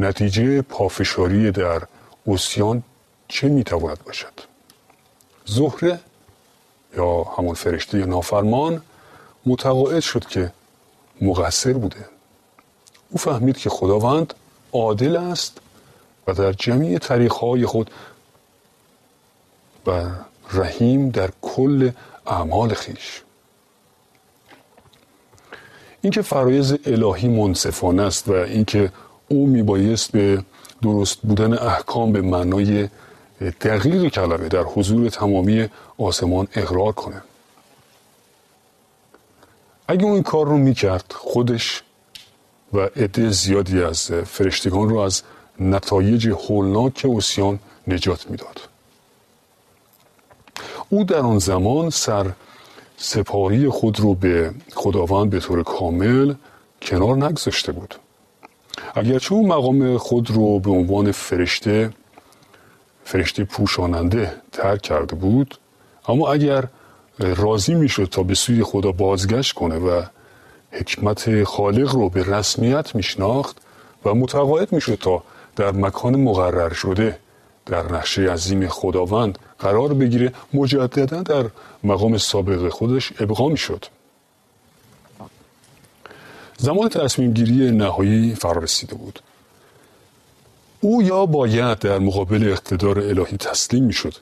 نتیجه 0.00 0.62
پافشاری 0.62 1.50
در 1.50 1.82
اوسیان 2.24 2.82
چه 3.28 3.48
می‌تواند 3.48 3.98
باشد. 4.06 4.32
زهره 5.44 5.98
یا 6.96 7.22
همون 7.22 7.54
فرشته 7.54 8.06
نافرمان 8.06 8.82
متقاعد 9.46 10.00
شد 10.00 10.24
که 10.24 10.52
مقصر 11.20 11.72
بوده. 11.72 12.08
او 13.10 13.18
فهمید 13.18 13.56
که 13.56 13.70
خداوند 13.70 14.34
عادل 14.72 15.16
است 15.16 15.58
و 16.26 16.32
در 16.32 16.52
جمعی 16.52 16.98
طریقهای 16.98 17.66
خود 17.66 17.90
بر 19.84 20.10
رحیم 20.52 21.10
در 21.10 21.30
کل 21.42 21.90
اعمال 22.26 22.74
خیش. 22.74 23.22
اینکه 26.00 26.22
فرایز 26.22 26.76
الهی 26.86 27.28
منصفانه 27.28 28.02
است 28.02 28.28
و 28.28 28.32
اینکه 28.32 28.92
او 29.28 29.46
میبایست 29.46 30.12
به 30.12 30.44
درست 30.82 31.18
بودن 31.22 31.58
احکام 31.58 32.12
به 32.12 32.20
معنای 32.20 32.88
دقیق 33.40 34.08
کلمه 34.08 34.48
در 34.48 34.62
حضور 34.62 35.08
تمامی 35.08 35.68
آسمان 35.98 36.48
اقرار 36.54 36.92
کنه. 36.92 37.22
اگه 39.88 40.04
اون 40.04 40.22
کار 40.22 40.46
رو 40.46 40.58
می‌کرد 40.58 41.14
خودش 41.16 41.82
و 42.72 42.78
عده 42.78 43.30
زیادی 43.30 43.82
از 43.82 44.10
فرشتگان 44.10 44.88
رو 44.88 44.98
از 44.98 45.22
نتایج 45.60 46.28
هولناک 46.28 47.02
اوسیان 47.04 47.58
نجات 47.86 48.30
می‌داد. 48.30 48.60
او 50.88 51.04
در 51.04 51.18
آن 51.18 51.38
زمان 51.38 51.90
سر 51.90 52.32
سپاری 52.96 53.68
خود 53.68 54.00
رو 54.00 54.14
به 54.14 54.54
خداوند 54.74 55.30
به 55.30 55.40
طور 55.40 55.62
کامل 55.62 56.34
کنار 56.82 57.16
نگذاشته 57.16 57.72
بود. 57.72 57.94
اگرچه 58.94 59.32
او 59.32 59.48
مقام 59.48 59.98
خود 59.98 60.30
رو 60.30 60.58
به 60.58 60.70
عنوان 60.70 61.12
فرشته 61.12 61.92
فرشته 63.04 63.44
پوشاننده 63.44 64.34
ترک 64.52 64.82
کرده 64.82 65.16
بود 65.16 65.58
اما 66.08 66.32
اگر 66.32 66.64
راضی 67.18 67.74
می‌شد 67.74 68.08
تا 68.10 68.22
به 68.22 68.34
سوی 68.34 68.62
خدا 68.62 68.92
بازگشت 68.92 69.54
کنه 69.54 69.76
و 69.76 70.02
حکمت 70.70 71.44
خالق 71.44 71.94
رو 71.94 72.08
به 72.08 72.22
رسمیت 72.22 72.94
میشناخت 72.94 73.56
و 74.04 74.14
متقاعد 74.14 74.72
می‌شد 74.72 74.94
تا 74.94 75.22
در 75.56 75.70
مکان 75.70 76.16
مقرر 76.16 76.72
شده 76.72 77.18
در 77.66 77.92
نقشه 77.92 78.22
عظیم 78.32 78.68
خداوند 78.68 79.38
قرار 79.58 79.94
بگیره 79.94 80.32
مجددا 80.54 81.22
در 81.22 81.44
مقام 81.84 82.18
سابق 82.18 82.68
خودش 82.68 83.12
ابقا 83.20 83.48
می‌شد. 83.48 83.84
زمان 86.56 86.88
تصمیم 86.88 87.32
گیری 87.32 87.70
نهایی 87.70 88.34
فرا 88.34 88.62
رسیده 88.62 88.94
بود. 88.94 89.20
او 90.80 91.02
یا 91.02 91.26
باید 91.26 91.78
در 91.78 91.98
مقابل 91.98 92.48
اقتدار 92.48 92.98
الهی 92.98 93.36
تسلیم 93.36 93.84
می‌شد 93.84 94.14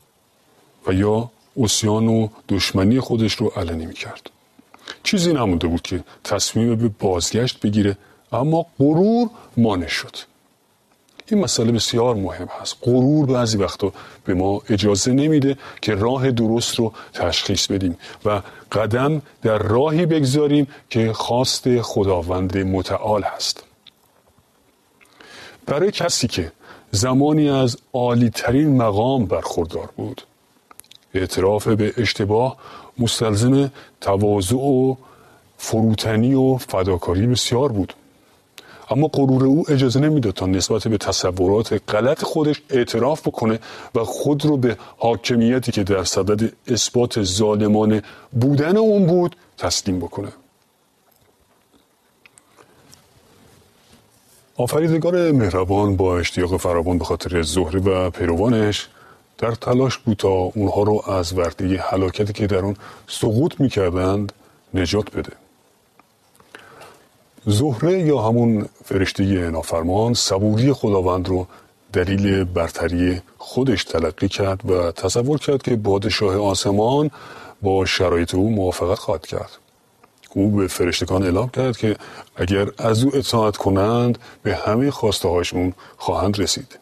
و 0.86 0.92
یا 0.92 1.30
اوسیان 1.54 2.08
و 2.08 2.28
دشمنی 2.49 3.00
خودش 3.00 3.34
رو 3.34 3.46
علنی 3.56 3.87
می‌کرد. 3.87 4.30
چیزی 5.02 5.32
نمونده 5.32 5.66
بود 5.66 5.82
که 5.82 6.04
تصمیم 6.25 6.76
به 6.76 6.90
بازگشت 6.99 7.61
بگیره 7.61 7.96
اما 8.32 8.66
غرور 8.78 9.30
مانع 9.56 9.87
شد. 9.87 10.16
این 11.26 11.40
مسئله 11.40 11.73
بسیار 11.73 12.14
مهم 12.14 12.49
هست 12.61 12.76
غرور 12.82 13.26
بعضی 13.26 13.58
وقتا 13.58 13.92
به 14.25 14.34
ما 14.34 14.62
اجازه 14.70 15.12
نمیده 15.12 15.56
که 15.82 15.94
راه 15.94 16.30
درست 16.30 16.78
رو 16.78 16.92
تشخیص 17.12 17.66
بدیم 17.66 17.96
و 18.25 18.42
قدم 18.73 19.23
در 19.42 19.58
راهی 19.58 20.06
بگذاریم 20.06 20.66
که 20.90 21.12
خواست 21.12 21.80
خداوند 21.80 22.58
متعال 22.58 23.23
هست. 23.23 23.64
برای 25.66 25.90
کسی 25.90 26.28
که 26.28 26.52
زمانی 26.90 27.50
از 27.50 27.76
عالی 27.92 28.30
ترین 28.30 28.76
مقام 28.76 29.26
برخوردار 29.26 29.90
بود 29.96 30.23
اعتراف 31.14 31.68
به 31.68 31.92
اشتباه 31.97 32.56
مستلزم 32.99 33.71
تواضع 34.00 34.56
و 34.56 34.94
فروتنی 35.59 36.35
و 36.35 36.56
فداکاری 36.56 37.26
بسیار 37.26 37.73
بود. 37.73 37.94
اما 38.90 39.09
غرور 39.09 39.44
او 39.44 39.64
اجازه 39.68 40.00
نمی‌داد 40.00 40.35
تا 40.35 40.47
نسبت 40.47 40.88
به 40.88 40.99
تصورات 40.99 41.83
غلط 41.88 42.25
خودش 42.25 42.62
اعتراف 42.71 43.28
بکنه 43.28 43.59
و 43.94 44.04
خود 44.04 44.44
رو 44.44 44.57
به 44.57 44.77
حاکمیتی 44.96 45.72
که 45.72 45.85
در 45.85 46.05
صدد 46.05 46.53
اثبات 46.68 47.22
ظالمانه 47.22 48.03
بودن 48.33 48.77
اون 48.77 49.07
بود 49.07 49.37
تسلیم 49.59 49.98
بکنه. 49.98 50.29
آفریدگار 54.57 55.33
مهربان 55.33 55.96
با 55.96 56.18
اشتیاق 56.18 56.57
فراوان 56.57 56.98
به 56.98 57.05
خاطر 57.05 57.42
زهره 57.42 57.81
و 57.81 58.11
پیروانش 58.11 58.88
در 59.38 59.53
تلاش 59.53 59.99
بود 59.99 60.16
تا 60.16 60.29
اونها 60.29 60.83
رو 60.83 61.03
از 61.11 61.33
ورطه 61.33 61.77
حلاکتی 61.77 62.33
که 62.33 62.47
در 62.47 62.59
اون 62.59 62.77
سقوط 63.09 63.61
می‌کردند 63.61 64.33
نجات 64.75 65.16
بده. 65.16 65.33
زهره 67.47 67.99
یا 67.99 68.18
همون 68.18 68.68
فرشته 68.85 69.51
نافرمان 69.51 70.14
صبوری 70.14 70.73
خداوند 70.73 71.29
رو 71.29 71.47
دلیل 71.92 72.44
برتری 72.44 73.20
خودش 73.38 73.85
تلقی 73.85 74.29
کرد 74.29 74.70
و 74.70 74.92
تصور 74.92 75.38
کرد 75.38 75.62
که 75.62 75.77
پادشاه 75.77 76.37
آسمان 76.37 77.11
با 77.62 77.85
شرایط 77.85 78.35
او 78.35 78.51
موافقت 78.51 78.99
خواهد 78.99 79.27
کرد. 79.27 79.51
او 80.35 80.51
به 80.51 80.66
فرشتگان 80.66 81.23
اعلام 81.23 81.49
کرد 81.49 81.77
که 81.77 81.97
اگر 82.37 82.68
از 82.79 83.05
او 83.05 83.16
اطاعت 83.16 83.57
کنند 83.57 84.18
به 84.42 84.57
همه 84.57 84.90
خواسته 84.90 85.29
هاشون 85.29 85.73
خواهند 85.97 86.40
رسید. 86.40 86.79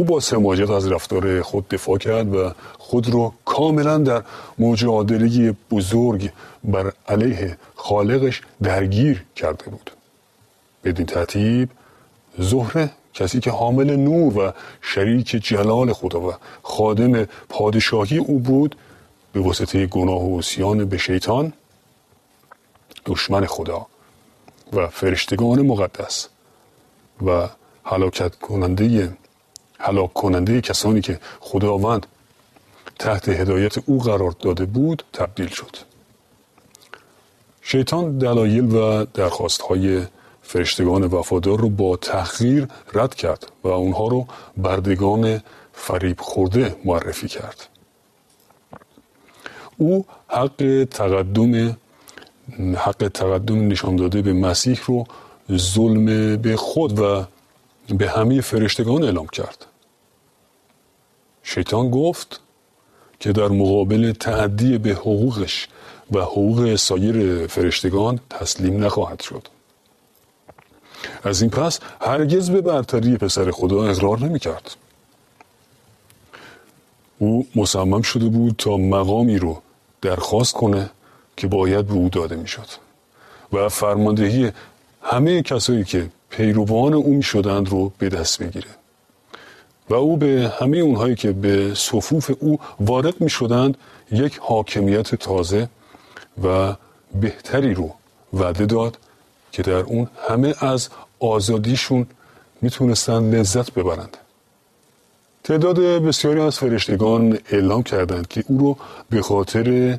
او 0.00 0.06
با 0.06 0.20
سماجت 0.20 0.70
از 0.70 0.92
رفتار 0.92 1.42
خود 1.42 1.68
دفاع 1.68 1.98
کرد 1.98 2.34
و 2.34 2.52
خود 2.78 3.08
رو 3.08 3.32
کاملا 3.44 3.98
در 3.98 4.22
مجادله 4.58 5.54
بزرگ 5.70 6.30
بر 6.64 6.92
علیه 7.08 7.58
خالقش 7.74 8.42
درگیر 8.62 9.24
کرده 9.36 9.64
بود. 9.70 9.90
بدین 10.84 11.06
ترتیب 11.06 11.68
زهره 12.38 12.90
کسی 13.14 13.40
که 13.40 13.50
حامل 13.50 13.96
نور 13.96 14.38
و 14.38 14.52
شریک 14.80 15.28
جلال 15.28 15.92
خدا 15.92 16.20
و 16.20 16.32
خادم 16.62 17.24
پادشاهی 17.48 18.18
او 18.18 18.38
بود 18.38 18.76
به 19.32 19.40
واسطه 19.40 19.86
گناه 19.86 20.30
و 20.30 20.38
اسیان 20.38 20.84
به 20.84 20.98
شیطان 20.98 21.52
دشمن 23.06 23.46
خدا 23.46 23.86
و 24.72 24.86
فرشتگان 24.86 25.62
مقدس 25.62 26.28
و 27.26 27.48
هلاکت 27.84 28.34
کننده 28.34 29.10
هلاک 29.80 30.12
کننده 30.14 30.60
کسانی 30.60 31.00
که 31.00 31.20
خداوند 31.40 32.06
تحت 32.98 33.28
هدایت 33.28 33.78
او 33.78 33.98
قرار 33.98 34.34
داده 34.40 34.66
بود 34.66 35.04
تبدیل 35.12 35.48
شد. 35.48 35.76
شیطان 37.62 38.18
دلایل 38.18 38.74
و 38.76 39.04
درخواست 39.14 39.62
های 39.62 40.02
فرشتگان 40.42 41.04
وفادار 41.04 41.58
رو 41.60 41.68
با 41.68 41.96
تحقیر 41.96 42.68
رد 42.94 43.14
کرد 43.14 43.52
و 43.64 43.68
اونها 43.68 44.08
رو 44.08 44.26
بردگان 44.56 45.40
فریب 45.72 46.20
خورده 46.20 46.76
معرفی 46.84 47.28
کرد. 47.28 47.68
او 49.76 50.04
حق 50.28 50.88
تقدم 50.90 51.76
حق 52.76 53.08
تقدم 53.14 53.68
نشان 53.68 53.96
داده 53.96 54.22
به 54.22 54.32
مسیح 54.32 54.80
رو 54.86 55.06
ظلم 55.52 56.36
به 56.36 56.56
خود 56.56 56.98
و 56.98 57.24
به 57.88 58.10
همه 58.10 58.40
فرشتگان 58.40 59.02
اعلام 59.02 59.26
کرد. 59.26 59.66
شیطان 61.54 61.90
گفت 61.90 62.40
که 63.20 63.32
در 63.32 63.48
مقابل 63.48 64.12
تعدی 64.12 64.78
به 64.78 64.90
حقوقش 64.90 65.68
و 66.12 66.20
حقوق 66.20 66.76
سایر 66.76 67.46
فرشتگان 67.46 68.20
تسلیم 68.30 68.84
نخواهد 68.84 69.20
شد 69.20 69.48
از 71.24 71.40
این 71.42 71.50
پس 71.50 71.80
هرگز 72.00 72.50
به 72.50 72.60
برتری 72.60 73.16
پسر 73.16 73.50
خدا 73.50 73.84
اقرار 73.84 74.18
نمی 74.18 74.38
کرد. 74.38 74.70
او 77.18 77.46
مصمم 77.54 78.02
شده 78.02 78.28
بود 78.28 78.54
تا 78.58 78.76
مقامی 78.76 79.38
رو 79.38 79.62
درخواست 80.02 80.54
کنه 80.54 80.90
که 81.36 81.46
باید 81.46 81.86
به 81.86 81.94
او 81.94 82.08
داده 82.08 82.36
می 82.36 82.48
شد 82.48 82.66
و 83.52 83.68
فرماندهی 83.68 84.52
همه 85.02 85.42
کسایی 85.42 85.84
که 85.84 86.10
پیروان 86.28 86.94
او 86.94 87.14
می 87.14 87.22
شدند 87.22 87.68
رو 87.68 87.92
به 87.98 88.08
دست 88.08 88.42
بگیره 88.42 88.79
و 89.90 89.94
او 89.94 90.16
به 90.16 90.52
همه 90.60 90.76
اونهایی 90.76 91.14
که 91.14 91.32
به 91.32 91.74
صفوف 91.74 92.30
او 92.40 92.60
وارد 92.80 93.20
می 93.20 93.30
شدند 93.30 93.76
یک 94.12 94.38
حاکمیت 94.42 95.14
تازه 95.14 95.68
و 96.44 96.74
بهتری 97.20 97.74
رو 97.74 97.94
وعده 98.32 98.66
داد 98.66 98.98
که 99.52 99.62
در 99.62 99.72
اون 99.72 100.08
همه 100.28 100.54
از 100.58 100.88
آزادیشون 101.20 102.06
می‌تونستن 102.62 103.34
لذت 103.34 103.72
ببرند. 103.72 104.16
تعداد 105.44 105.80
بسیاری 105.80 106.40
از 106.40 106.58
فرشتگان 106.58 107.38
اعلام 107.50 107.82
کردند 107.82 108.28
که 108.28 108.44
او 108.48 108.58
رو 108.58 108.76
به 109.10 109.22
خاطر 109.22 109.98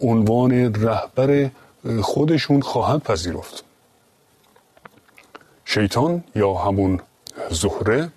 عنوان 0.00 0.74
رهبر 0.74 1.50
خودشون 2.02 2.60
خواهند 2.60 3.02
پذیرفت. 3.02 3.64
شیطان 5.64 6.24
یا 6.34 6.54
همون 6.54 7.00
زهره 7.50 8.10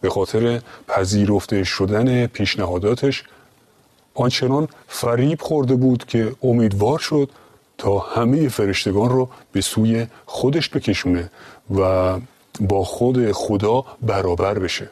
به 0.00 0.10
خاطر 0.10 0.60
پذیرفته 0.88 1.64
شدن 1.64 2.26
پیشنهاداتش. 2.26 3.24
آنچنان 4.14 4.68
فریب 4.88 5.40
خورده 5.40 5.74
بود 5.74 6.04
که 6.04 6.32
امیدوار 6.42 6.98
شد 6.98 7.30
تا 7.78 7.98
همه 7.98 8.48
فرشتگان 8.48 9.08
رو 9.08 9.28
به 9.52 9.60
سوی 9.60 10.06
خودش 10.26 10.68
بکشونه 10.68 11.30
و 11.76 12.18
با 12.60 12.84
خود 12.84 13.32
خدا 13.32 13.84
برابر 14.02 14.58
بشه 14.58 14.90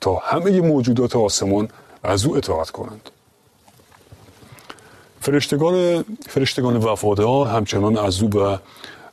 تا 0.00 0.14
همه 0.14 0.60
موجودات 0.60 1.16
آسمان 1.16 1.68
از 2.02 2.24
او 2.24 2.36
اطاعت 2.36 2.70
کنند. 2.70 3.10
فرشتگان, 5.20 6.04
فرشتگان 6.28 6.76
وفادار 6.76 7.46
همچنان 7.46 7.96
از 7.98 8.22
او 8.22 8.30
و 8.30 8.58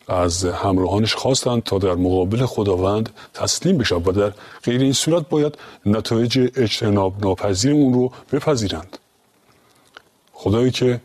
از 0.10 0.46
همراهانش 0.46 1.16
خواستند 1.16 1.64
تا 1.64 1.78
در 1.78 1.96
مقابل 1.96 2.46
خداوند 2.46 3.10
تسلیم 3.34 3.78
بشند 3.78 4.08
و 4.08 4.12
در 4.12 4.34
غیر 4.64 4.82
این 4.82 4.94
صورت 4.94 5.30
باید 5.30 5.58
نتایج 5.86 6.50
اجتناب 6.56 7.26
ناپذیر 7.26 7.72
اون 7.72 7.94
رو 7.94 8.12
بپذیرند. 8.32 8.98
خدایی 10.34 10.72
که 10.72 11.02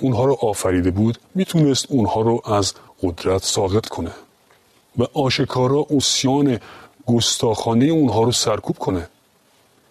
اونها 0.00 0.24
رو 0.24 0.38
آفریده 0.40 0.90
بود 0.90 1.18
می‌تونست 1.34 1.86
اونها 1.88 2.20
رو 2.20 2.42
از 2.44 2.74
قدرت 3.02 3.44
ساقط 3.44 3.86
کنه 3.88 4.10
و 4.98 5.02
آشکارا 5.14 5.86
اسیان 5.96 6.60
گستاخانه 7.06 7.84
اونها 7.84 8.22
رو 8.22 8.32
سرکوب 8.32 8.78
کنه. 8.78 9.08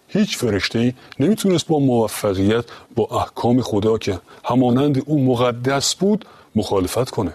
هیچ 0.08 0.38
فرشته 0.38 0.80
ای 0.80 0.94
نمی‌تونست 1.20 1.68
با 1.68 1.80
موفقیت 1.80 2.66
با 2.96 3.08
احکام 3.12 3.62
خدا 3.62 3.98
که 3.98 4.20
همانند 4.46 5.04
او 5.06 5.26
مقدس 5.26 5.96
بود 5.96 6.26
مخالفت 6.56 7.10
کنه. 7.10 7.34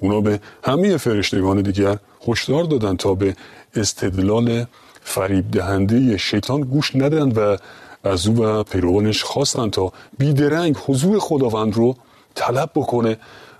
اونا 0.00 0.20
به 0.20 0.40
همه 0.64 0.96
فرشتگان 0.96 1.62
دیگر 1.62 1.98
هشدار 2.28 2.64
دادند 2.64 2.96
تا 2.96 3.14
به 3.14 3.36
استدلال 3.74 4.66
فریب 5.02 5.50
دهنده 5.50 6.16
شیطان 6.16 6.60
گوش 6.60 6.96
ندند 6.96 7.38
و 7.38 7.56
از 8.04 8.26
او 8.26 8.44
و 8.44 8.62
پیروانش 8.62 9.22
خواستند 9.22 9.70
تا 9.70 9.92
بیدرنگ 10.18 10.76
حضور 10.76 11.18
خداوند 11.18 11.74
رو 11.74 11.96
طلب 12.34 12.70
بکنه 12.74 13.18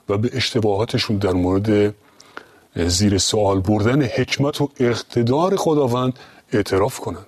و 0.09 0.19
به 0.19 0.31
اشتباهاتشون 0.33 1.17
در 1.17 1.33
مورد 1.33 1.95
زیر 2.77 3.19
سوال 3.19 3.61
بردن 3.61 4.03
حکمت 4.03 4.61
و 4.61 4.71
اقتدار 4.81 5.57
خداوند 5.57 6.19
اعتراف 6.53 7.01
کنند 7.01 7.27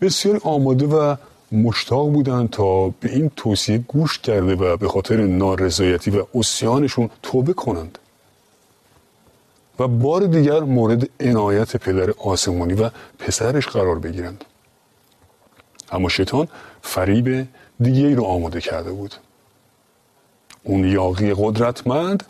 بسیار 0.00 0.40
آماده 0.44 0.86
و 0.86 1.16
مشتاق 1.52 2.10
بودند 2.10 2.50
تا 2.50 2.88
به 2.88 3.12
این 3.12 3.30
توصیه 3.36 3.78
گوش 3.78 4.18
کرده 4.18 4.54
و 4.54 4.76
به 4.76 4.88
خاطر 4.88 5.16
نارضایتی 5.16 6.10
و 6.10 6.24
اسیانشون 6.34 7.10
توبه 7.22 7.52
کنند. 7.52 7.98
و 9.78 9.88
بار 9.88 10.26
دیگر 10.26 10.60
مورد 10.60 11.08
عنایت 11.20 11.76
پدر 11.76 12.10
آسمانی 12.10 12.74
و 12.74 12.90
پسرش 13.18 13.66
قرار 13.66 13.98
بگیرند. 13.98 14.44
اما 15.92 16.08
شیطان 16.08 16.48
فریب 16.82 17.48
دیگه 17.80 18.14
رو 18.14 18.24
آماده 18.24 18.60
کرده 18.60 18.92
بود. 18.92 19.14
اون 20.64 20.84
یاقی 20.84 21.34
قدرتمند 21.36 22.22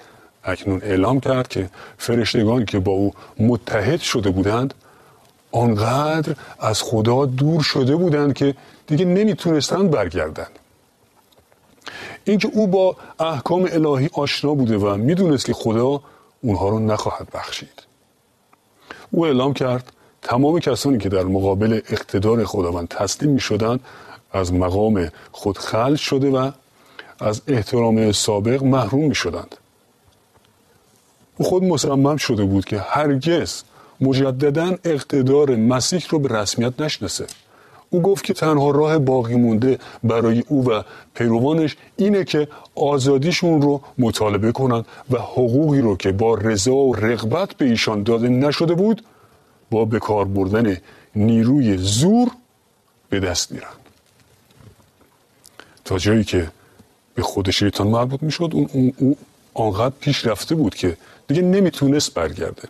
اکنون 0.45 0.81
اعلام 0.83 1.21
کرد 1.21 1.49
که 1.49 1.71
فرشتگانی 1.99 2.65
که 2.65 2.79
با 2.79 2.93
او 2.93 3.13
متحد 3.39 4.01
شده 4.01 4.31
بودند 4.31 4.75
آنقدر 5.53 6.37
از 6.61 6.83
خدا 6.83 7.27
دور 7.27 7.63
شده 7.63 7.97
بودند 7.97 8.35
که 8.35 8.55
دیگه 8.87 9.05
نمی‌تونستند 9.05 9.91
برگردند 9.91 10.59
اینکه 12.25 12.49
او 12.53 12.67
با 12.67 12.97
احکام 13.19 13.69
الهی 13.73 14.11
آشنا 14.13 14.55
بوده 14.55 14.77
و 14.79 14.97
می‌دونست 14.97 15.45
که 15.45 15.53
خدا 15.53 16.01
اونها 16.43 16.69
رو 16.69 16.79
نخواهد 16.79 17.29
بخشید. 17.35 17.83
او 19.11 19.27
اعلام 19.27 19.55
کرد 19.55 19.93
تمام 20.23 20.61
کسانی 20.61 20.99
که 20.99 21.09
در 21.09 21.23
مقابل 21.23 21.81
اقتدار 21.89 22.45
خداوند 22.45 22.89
تسلیم 22.89 23.31
می 23.31 23.41
شدند 23.41 23.81
از 24.33 24.53
مقام 24.53 25.11
خود 25.33 25.59
خل 25.59 25.95
شده 25.95 26.31
و 26.31 26.51
از 27.21 27.43
احترام 27.49 28.13
سابق 28.13 28.63
محروم 28.63 29.09
می 29.09 29.15
شدند. 29.15 29.57
او 31.37 31.45
خود 31.45 31.65
مصمم 31.65 32.17
شده 32.17 32.45
بود 32.45 32.65
که 32.65 32.79
هرگز 32.79 33.63
مجددا 34.01 34.77
اقتدار 34.85 35.57
مسیح 35.57 36.05
رو 36.11 36.19
به 36.19 36.39
رسمیت 36.39 36.81
نشناسه. 36.81 37.27
او 37.93 38.03
گفت 38.03 38.25
که 38.25 38.35
تنها 38.35 38.71
راه 38.71 38.99
باقی 38.99 39.35
مونده 39.35 39.79
برای 40.05 40.45
او 40.49 40.71
و 40.71 40.83
پیروانش 41.15 41.77
اینه 41.97 42.25
که 42.25 42.49
آزادیشون 42.75 43.63
رو 43.63 43.81
مطالبه 43.99 44.53
کنند 44.53 44.85
و 45.11 45.19
حقوقی 45.19 45.81
رو 45.81 45.97
که 45.97 46.13
با 46.13 46.35
رضا 46.35 46.75
و 46.75 46.97
رغبت 46.97 47.55
به 47.55 47.65
ایشان 47.65 48.03
داده 48.03 48.29
نشده 48.29 48.75
بود 48.75 49.05
با 49.71 49.85
بکار 49.85 50.25
بردن 50.25 50.77
نیروی 51.17 51.77
زور 51.77 52.29
به 53.09 53.21
دست 53.21 53.53
میرن. 53.53 53.77
تا 55.85 55.99
جایی 55.99 56.25
که 56.25 56.49
به 57.15 57.23
خود 57.23 57.51
شیطان 57.51 57.87
مربوط 57.87 58.23
می‌شد 58.23 58.51
اون, 58.53 58.69
اون, 58.73 58.93
اون 58.99 59.17
آنقدر 59.55 59.95
پیش 60.01 60.27
رفته 60.27 60.55
بود 60.55 60.75
که 60.75 60.97
دیگه 61.29 61.43
نمی‌تونست 61.43 62.15
برگرده. 62.15 62.69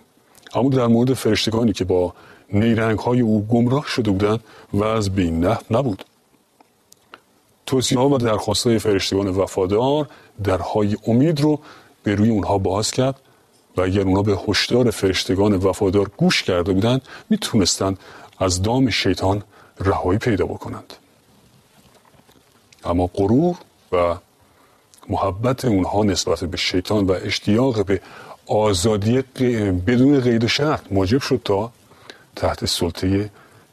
اما 0.54 0.68
در 0.68 0.86
مورد 0.86 1.14
فرشتگانی 1.14 1.72
که 1.72 1.84
با 1.84 2.12
نیرنگ 2.52 2.98
های 2.98 3.20
او 3.20 3.46
گمراه 3.46 3.86
شده 3.86 4.10
بودند 4.10 4.40
و 4.72 4.84
از 4.84 5.14
بین 5.14 5.40
نه 5.40 5.58
نبود. 5.70 6.04
توصیه 7.66 7.98
ها 7.98 8.08
و 8.08 8.18
درخواست 8.18 8.66
های 8.66 8.78
فرشتگان 8.78 9.28
وفادار 9.28 10.08
درهای 10.44 10.96
امید 11.06 11.40
رو 11.40 11.58
به 12.02 12.14
روی 12.14 12.30
اونها 12.30 12.58
باز 12.58 12.90
کرد 12.90 13.20
و 13.76 13.80
اگر 13.80 14.00
اونها 14.00 14.22
به 14.22 14.38
هشدار 14.48 14.90
فرشتگان 14.90 15.56
وفادار 15.56 16.10
گوش 16.16 16.42
کرده 16.42 16.72
بودند 16.72 17.02
می‌تونستند 17.30 17.98
از 18.38 18.62
دام 18.62 18.90
شیطان 18.90 19.42
رهایی 19.80 20.18
پیدا 20.18 20.46
بکنند. 20.46 20.92
اما 22.84 23.06
غرور 23.06 23.56
و 23.92 24.16
محبت 25.08 25.64
اونها 25.64 26.02
نسبت 26.02 26.44
به 26.44 26.56
شیطان 26.56 27.06
و 27.06 27.12
اشتیاق 27.22 27.86
به 27.86 28.00
آزادی 28.46 29.22
بدون 29.86 30.20
قید 30.20 30.44
و 30.44 30.48
شرط 30.48 30.80
موجب 30.90 31.20
شد 31.20 31.40
تا 31.44 31.72
تحت 32.36 32.64
سلطه 32.64 33.30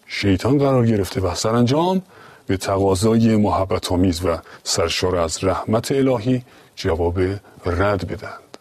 شیطان 0.07 0.57
قرار 0.57 0.85
گرفته 0.85 1.21
و 1.21 1.35
سرانجام 1.35 2.01
به 2.47 2.57
تقاضای 2.57 3.35
محبت 3.35 3.91
آمیز 3.91 4.25
و 4.25 4.37
سرشار 4.63 5.15
از 5.15 5.43
رحمت 5.43 5.91
الهی 5.91 6.43
جواب 6.75 7.19
رد 7.65 8.07
بدند 8.07 8.57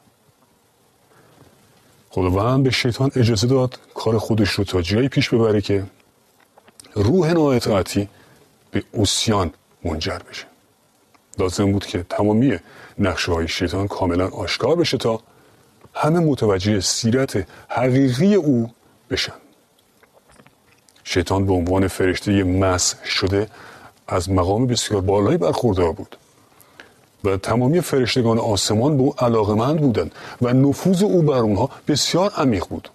خداوند 2.10 2.64
به 2.64 2.70
شیطان 2.70 3.10
اجازه 3.16 3.46
داد 3.46 3.78
کار 3.94 4.18
خودش 4.18 4.50
رو 4.50 4.64
تا 4.64 4.82
جایی 4.82 5.08
پیش 5.08 5.28
ببره 5.28 5.60
که 5.60 5.84
روح 6.94 7.32
نااطاعتی 7.32 8.08
به 8.70 8.84
اوسیان 8.92 9.50
منجر 9.84 10.18
بشه. 10.30 10.44
لازم 11.38 11.72
بود 11.72 11.86
که 11.86 12.02
تمامی 12.02 12.58
نقشه 12.98 13.32
های 13.32 13.48
شیطان 13.48 13.88
کاملا 13.88 14.28
آشکار 14.28 14.76
بشه 14.76 14.98
تا 14.98 15.20
همه 15.94 16.20
متوجه 16.20 16.80
سیرت 16.80 17.46
حقیقی 17.68 18.34
او 18.34 18.70
بشن. 19.10 19.32
شیطان 21.10 21.46
به 21.46 21.52
عنوان 21.52 21.88
فرشته 21.88 22.44
مسح 22.44 23.04
شده 23.04 23.48
از 24.08 24.30
مقام 24.30 24.66
بسیار 24.66 25.00
بالایی 25.00 25.36
برخوردار 25.36 25.92
بود. 25.92 26.16
و 27.24 27.36
تمامی 27.36 27.80
فرشتگان 27.80 28.38
آسمان 28.38 28.96
به 28.96 29.02
او 29.02 29.14
علاقمند 29.18 29.80
بودند 29.80 30.12
و 30.42 30.52
نفوذ 30.52 31.02
او 31.02 31.22
بر 31.22 31.38
اونها 31.38 31.70
بسیار 31.88 32.30
عمیق 32.36 32.64
بود. 32.66 32.88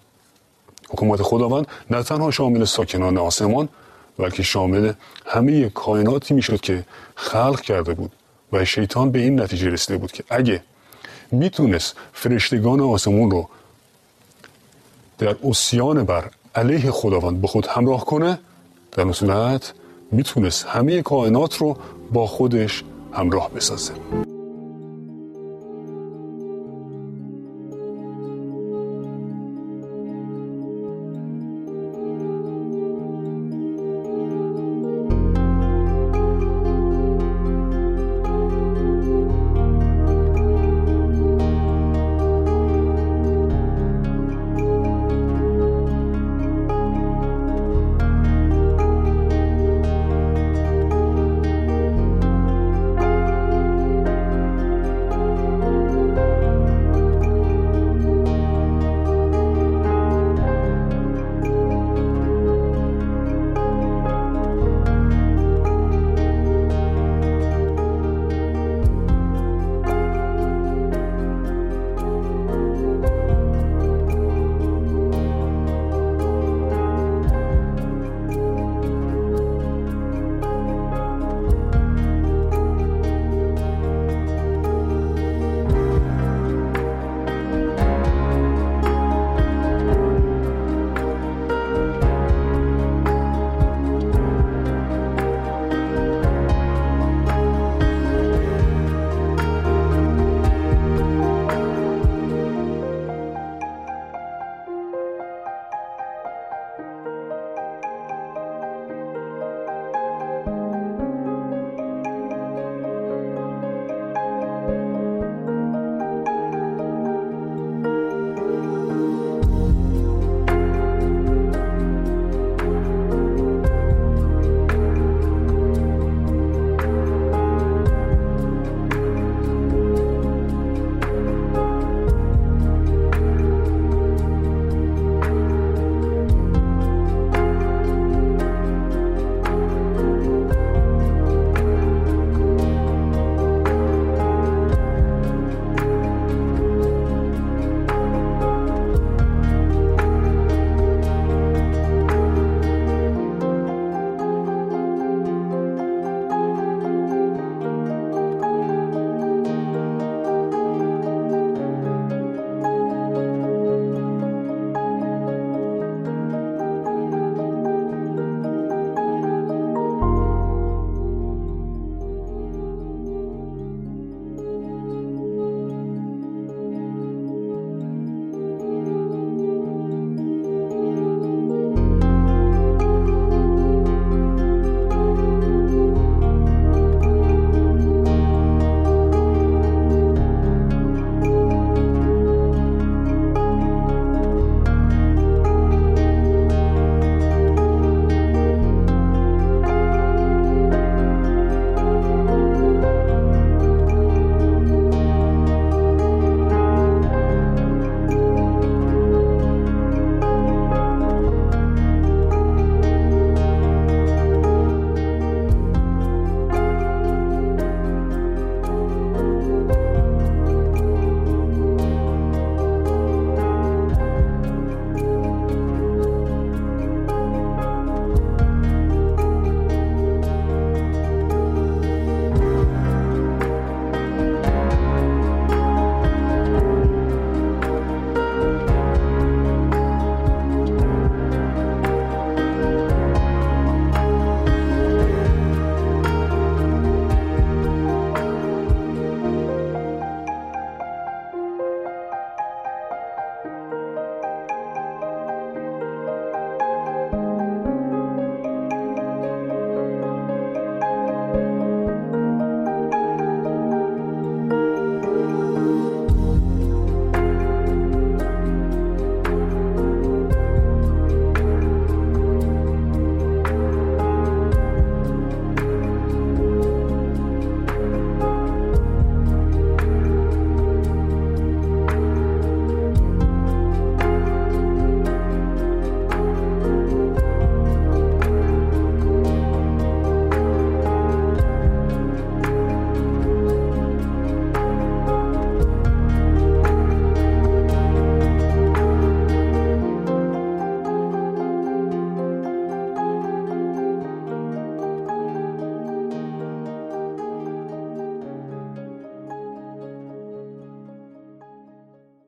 حکومت 0.88 1.22
خداوند 1.22 1.66
نه 1.90 2.02
تنها 2.02 2.30
شامل 2.30 2.64
ساکنان 2.64 3.18
آسمان 3.18 3.68
بلکه 4.18 4.42
شامل 4.42 4.92
همه 5.26 5.68
کائناتی 5.68 6.34
می‌شد 6.34 6.60
که 6.60 6.84
خلق 7.14 7.60
کرده 7.60 7.94
بود 7.94 8.12
و 8.52 8.64
شیطان 8.64 9.10
به 9.10 9.18
این 9.18 9.40
نتیجه 9.40 9.68
رسیده 9.70 9.98
بود 9.98 10.12
که 10.12 10.24
اگه 10.30 10.62
می‌تونست 11.30 11.96
فرشتگان 12.12 12.80
آسمون 12.80 13.30
رو 13.30 13.48
در 15.18 15.36
اسیان 15.44 16.04
بر 16.04 16.30
علیه 16.54 16.90
خداوند 16.90 17.40
به 17.40 17.46
خود 17.46 17.66
همراه 17.66 18.04
کنه 18.04 18.38
در 18.92 19.12
صورت 19.12 19.72
می‌تونست 20.12 20.66
همه 20.66 21.02
کائنات 21.02 21.56
رو 21.56 21.76
با 22.12 22.26
خودش 22.26 22.84
همراه 23.12 23.50
بسازه. 23.50 23.92